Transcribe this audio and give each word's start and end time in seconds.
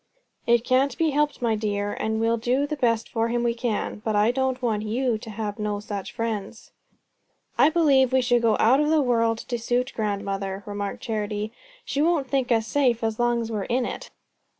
"It 0.47 0.63
can't 0.65 0.97
be 0.97 1.11
helped, 1.11 1.43
my 1.43 1.53
dear, 1.55 1.93
and 1.93 2.19
we'll 2.19 2.37
do 2.37 2.65
the 2.65 2.75
best 2.75 3.07
for 3.07 3.27
him 3.27 3.43
we 3.43 3.53
can. 3.53 4.01
But 4.03 4.15
I 4.15 4.31
don't 4.31 4.59
want 4.59 4.81
you 4.81 5.19
to 5.19 5.29
have 5.29 5.59
no 5.59 5.79
such 5.79 6.11
friends." 6.11 6.71
"I 7.55 7.69
believe 7.69 8.11
we 8.11 8.21
should 8.23 8.41
go 8.41 8.57
out 8.59 8.79
of 8.79 8.89
the 8.89 8.99
world 8.99 9.37
to 9.37 9.59
suit 9.59 9.93
grandmother," 9.95 10.63
remarked 10.65 11.03
Charity. 11.03 11.53
"She 11.85 12.01
won't 12.01 12.27
think 12.27 12.51
us 12.51 12.65
safe 12.65 13.03
as 13.03 13.19
long 13.19 13.41
as 13.41 13.51
we're 13.51 13.65
in 13.65 13.85
it." 13.85 14.09